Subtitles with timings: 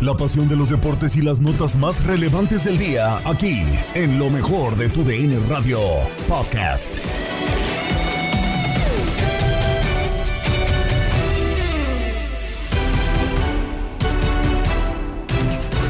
[0.00, 4.30] La pasión de los deportes y las notas más relevantes del día, aquí, en lo
[4.30, 5.80] mejor de tu DN Radio
[6.28, 7.00] Podcast.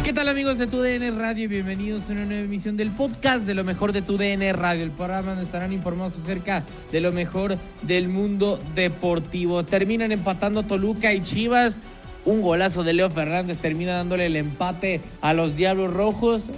[0.03, 1.47] ¿Qué tal amigos de tu DN Radio?
[1.51, 4.91] Bienvenidos a una nueva emisión del podcast de lo mejor de tu DN Radio, el
[4.91, 9.67] programa donde estarán informados acerca de lo mejor del mundo deportivo.
[9.67, 11.79] Terminan empatando Toluca y Chivas.
[12.29, 16.51] Un golazo de Leo Fernández termina dándole el empate a los Diablos Rojos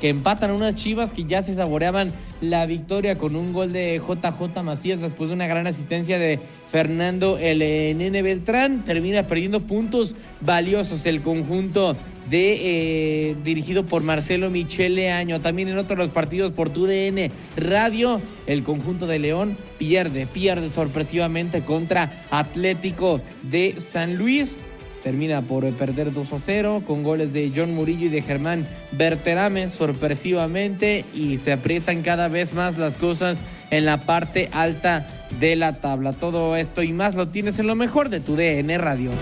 [0.00, 4.62] que empatan unas Chivas que ya se saboreaban la victoria con un gol de JJ
[4.62, 6.38] Macías después de una gran asistencia de
[6.70, 8.84] Fernando el eh, Nene Beltrán.
[8.84, 11.96] Termina perdiendo puntos valiosos el conjunto
[12.30, 15.40] de eh, dirigido por Marcelo Michele Año.
[15.40, 21.62] También en otros los partidos por TUDN Radio, el conjunto de León pierde, pierde sorpresivamente
[21.62, 24.62] contra Atlético de San Luis
[25.06, 29.68] termina por perder 2 a 0 con goles de John Murillo y de Germán Berterame
[29.68, 33.40] sorpresivamente y se aprietan cada vez más las cosas
[33.70, 35.06] en la parte alta
[35.38, 36.12] de la tabla.
[36.12, 39.12] Todo esto y más lo tienes en lo mejor de tu DN Radio.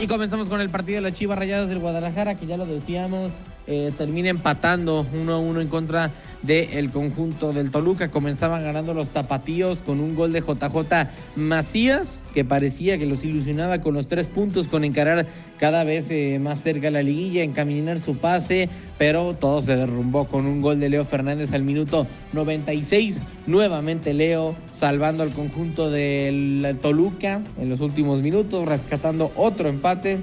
[0.00, 3.30] Y comenzamos con el partido de las Chivas Rayadas del Guadalajara, que ya lo decíamos,
[3.66, 6.10] eh, termina empatando 1 a 1 en contra
[6.42, 8.10] del conjunto del Toluca.
[8.10, 13.80] Comenzaban ganando los tapatíos con un gol de JJ Macías, que parecía que los ilusionaba
[13.80, 15.26] con los tres puntos, con encarar
[15.58, 20.46] cada vez eh, más cerca la liguilla, encaminar su pase, pero todo se derrumbó con
[20.46, 23.20] un gol de Leo Fernández al minuto 96.
[23.46, 30.18] Nuevamente Leo salvando al conjunto del Toluca en los últimos minutos, rescatando otro empate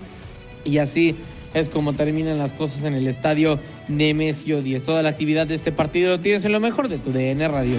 [0.64, 1.16] y así
[1.54, 4.84] es como terminan las cosas en el estadio Nemesio 10.
[4.84, 7.78] Toda la actividad de este partido lo tienes en lo mejor de tu DN Radio.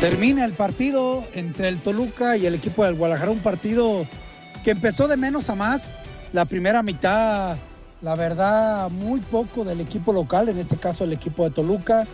[0.00, 4.06] Termina el partido entre el Toluca y el equipo del Guadalajara, un partido
[4.64, 5.90] que empezó de menos a más.
[6.32, 7.56] La primera mitad,
[8.00, 12.06] la verdad, muy poco del equipo local, en este caso el equipo de Toluca.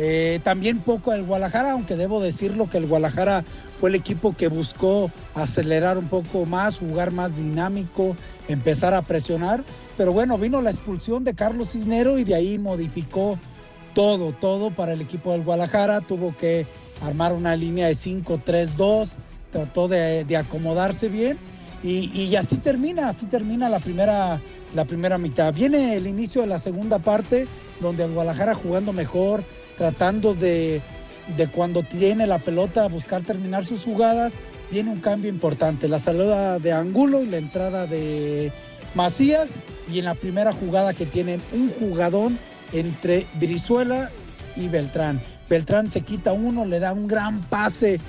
[0.00, 3.44] Eh, también poco del Guadalajara, aunque debo decirlo que el Guadalajara
[3.80, 8.16] fue el equipo que buscó acelerar un poco más, jugar más dinámico,
[8.46, 9.64] empezar a presionar.
[9.96, 13.40] Pero bueno, vino la expulsión de Carlos Cisnero y de ahí modificó
[13.92, 16.00] todo, todo para el equipo del Guadalajara.
[16.00, 16.64] Tuvo que
[17.04, 19.08] armar una línea de 5-3-2,
[19.50, 21.38] trató de, de acomodarse bien
[21.82, 24.40] y, y, así termina, así termina la primera,
[24.74, 25.54] la primera mitad.
[25.54, 27.46] Viene el inicio de la segunda parte,
[27.80, 29.44] donde el Guadalajara jugando mejor,
[29.78, 30.82] tratando de,
[31.36, 34.34] de cuando tiene la pelota buscar terminar sus jugadas,
[34.70, 35.88] viene un cambio importante.
[35.88, 38.52] La salida de Angulo y la entrada de
[38.94, 39.48] Macías,
[39.90, 42.32] y en la primera jugada que tienen un jugador
[42.72, 44.10] entre Brizuela
[44.56, 45.20] y Beltrán.
[45.48, 48.00] Beltrán se quita uno, le da un gran pase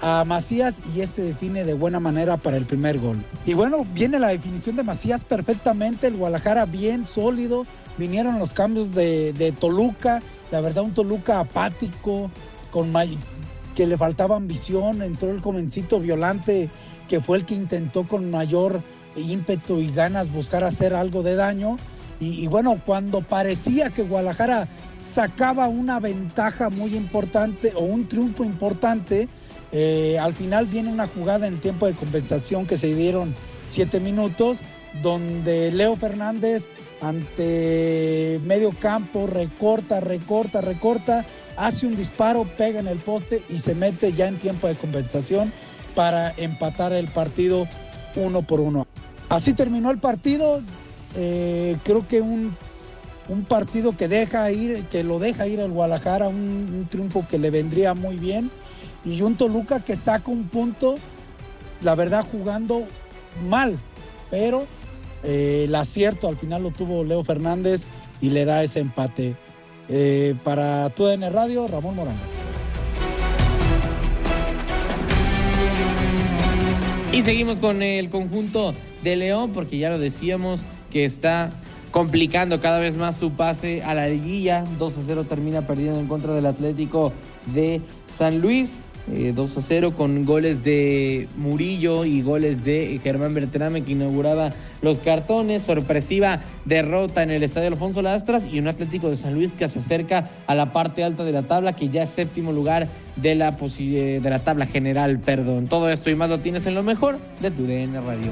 [0.00, 3.22] a Macías y este define de buena manera para el primer gol.
[3.44, 7.64] Y bueno, viene la definición de Macías perfectamente, el Guadalajara bien sólido,
[7.98, 12.30] vinieron los cambios de, de Toluca, la verdad un Toluca apático,
[12.70, 12.92] con
[13.74, 16.68] que le faltaba ambición, entró el jovencito violante
[17.08, 18.82] que fue el que intentó con mayor
[19.16, 21.76] ímpetu y ganas buscar hacer algo de daño.
[22.20, 24.66] Y, bueno, cuando parecía que Guadalajara
[25.14, 29.28] sacaba una ventaja muy importante o un triunfo importante,
[29.70, 33.34] eh, al final viene una jugada en el tiempo de compensación que se dieron
[33.68, 34.58] siete minutos,
[35.02, 36.66] donde Leo Fernández
[37.00, 41.24] ante medio campo recorta, recorta, recorta,
[41.56, 45.52] hace un disparo, pega en el poste y se mete ya en tiempo de compensación
[45.94, 47.68] para empatar el partido
[48.16, 48.86] uno por uno.
[49.28, 50.60] Así terminó el partido.
[51.16, 52.54] Eh, creo que un,
[53.28, 57.38] un, partido que deja ir, que lo deja ir al Guadalajara, un, un triunfo que
[57.38, 58.50] le vendría muy bien
[59.04, 60.96] y un Toluca que saca un punto,
[61.82, 62.84] la verdad jugando
[63.48, 63.78] mal,
[64.30, 64.66] pero
[65.22, 67.84] eh, el acierto al final lo tuvo Leo Fernández
[68.20, 69.34] y le da ese empate.
[69.90, 72.16] Eh, para TUDN Radio, Ramón Morán.
[77.12, 80.60] Y seguimos con el conjunto de León, porque ya lo decíamos
[80.90, 81.50] que está
[81.90, 84.64] complicando cada vez más su pase a la liguilla.
[84.78, 87.12] 2 a 0 termina perdiendo en contra del Atlético
[87.46, 88.70] de San Luis.
[89.34, 94.50] 2 eh, a 0 con goles de Murillo y goles de Germán Bertrame que inauguraba
[94.82, 95.62] los cartones.
[95.62, 99.78] Sorpresiva derrota en el Estadio Alfonso Lastras y un Atlético de San Luis que se
[99.78, 103.52] acerca a la parte alta de la tabla, que ya es séptimo lugar de la,
[103.52, 105.18] de la tabla general.
[105.20, 105.68] Perdón.
[105.68, 108.30] Todo esto y más lo tienes en lo mejor de tu DN Radio.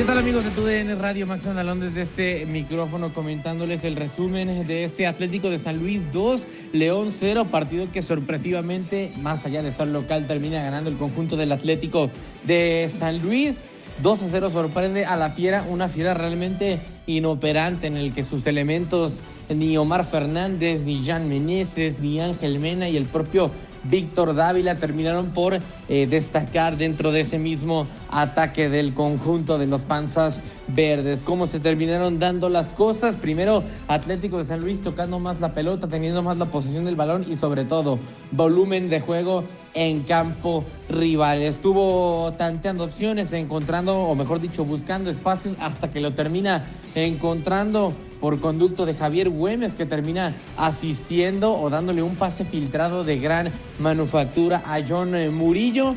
[0.00, 1.26] ¿Qué tal amigos de TUDN Radio?
[1.26, 6.46] Max Andalón desde este micrófono comentándoles el resumen de este Atlético de San Luis 2,
[6.72, 11.52] León 0, partido que sorpresivamente, más allá de ser local, termina ganando el conjunto del
[11.52, 12.08] Atlético
[12.44, 13.60] de San Luis.
[14.02, 18.46] 2 a 0 sorprende a la fiera, una fiera realmente inoperante en el que sus
[18.46, 19.18] elementos,
[19.50, 23.50] ni Omar Fernández, ni Jan Meneses, ni Ángel Mena y el propio
[23.84, 29.82] Víctor Dávila terminaron por eh, destacar dentro de ese mismo ataque del conjunto de los
[29.82, 31.22] panzas verdes.
[31.22, 33.16] ¿Cómo se terminaron dando las cosas?
[33.16, 37.26] Primero, Atlético de San Luis tocando más la pelota, teniendo más la posesión del balón
[37.28, 37.98] y sobre todo
[38.32, 39.44] volumen de juego
[39.74, 41.42] en campo rival.
[41.42, 48.40] Estuvo tanteando opciones, encontrando, o mejor dicho, buscando espacios hasta que lo termina encontrando por
[48.40, 54.62] conducto de Javier Güemes, que termina asistiendo o dándole un pase filtrado de gran manufactura
[54.66, 55.94] a John Murillo.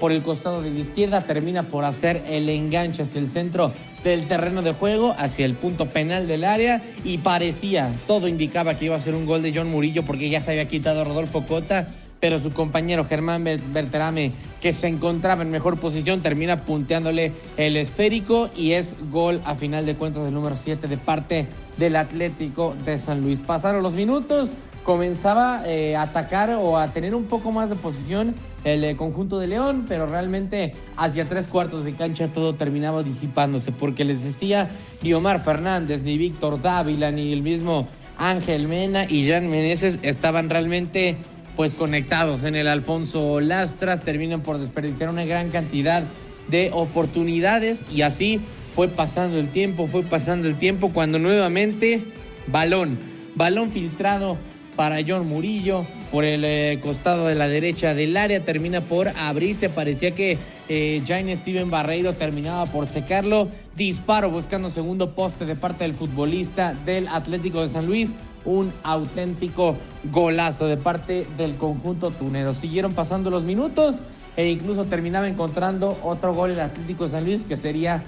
[0.00, 3.72] Por el costado de la izquierda termina por hacer el enganche hacia el centro
[4.02, 8.86] del terreno de juego, hacia el punto penal del área y parecía, todo indicaba que
[8.86, 11.88] iba a ser un gol de John Murillo porque ya se había quitado Rodolfo Cota
[12.22, 14.30] pero su compañero Germán Berterame,
[14.62, 19.84] que se encontraba en mejor posición, termina punteándole el esférico y es gol a final
[19.84, 21.48] de cuentas del número 7 de parte
[21.78, 23.40] del Atlético de San Luis.
[23.40, 24.52] Pasaron los minutos,
[24.84, 29.40] comenzaba eh, a atacar o a tener un poco más de posición el eh, conjunto
[29.40, 34.70] de León, pero realmente hacia tres cuartos de cancha todo terminaba disipándose, porque les decía,
[35.02, 40.48] ni Omar Fernández, ni Víctor Dávila, ni el mismo Ángel Mena y Jan Meneses estaban
[40.48, 41.16] realmente
[41.56, 46.04] pues conectados en el Alfonso Lastras, terminan por desperdiciar una gran cantidad
[46.48, 48.40] de oportunidades y así
[48.74, 52.00] fue pasando el tiempo, fue pasando el tiempo cuando nuevamente
[52.46, 52.98] balón,
[53.34, 54.38] balón filtrado
[54.76, 59.68] para John Murillo por el eh, costado de la derecha del área, termina por abrirse,
[59.68, 65.84] parecía que eh, Jaime Steven Barreiro terminaba por secarlo, disparo buscando segundo poste de parte
[65.84, 72.54] del futbolista del Atlético de San Luis, un auténtico golazo de parte del conjunto tunero.
[72.54, 73.96] Siguieron pasando los minutos
[74.36, 78.02] e incluso terminaba encontrando otro gol el Atlético San Luis que sería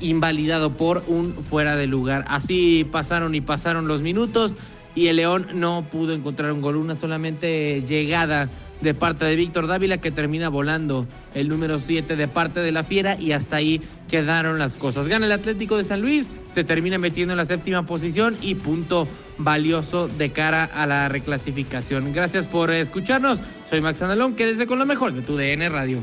[0.00, 2.24] invalidado por un fuera de lugar.
[2.28, 4.56] Así pasaron y pasaron los minutos
[4.94, 8.48] y el León no pudo encontrar un gol, una solamente llegada
[8.80, 12.82] de parte de Víctor Dávila que termina volando el número 7 de parte de la
[12.82, 15.06] Fiera y hasta ahí quedaron las cosas.
[15.06, 19.06] Gana el Atlético de San Luis, se termina metiendo en la séptima posición y punto
[19.44, 22.12] valioso de cara a la reclasificación.
[22.12, 23.40] Gracias por escucharnos.
[23.68, 26.02] Soy Max Andalón, quédese con lo mejor de tu DN Radio.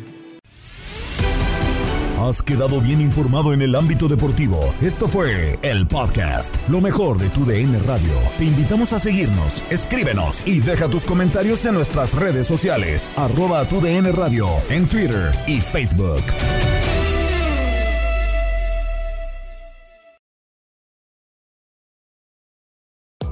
[2.19, 4.73] Has quedado bien informado en el ámbito deportivo.
[4.81, 8.11] Esto fue el podcast, lo mejor de tu DN Radio.
[8.39, 13.79] Te invitamos a seguirnos, escríbenos y deja tus comentarios en nuestras redes sociales, arroba tu
[13.81, 16.23] DN Radio, en Twitter y Facebook.